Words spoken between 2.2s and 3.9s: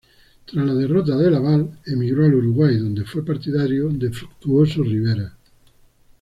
al Uruguay, donde fue partidario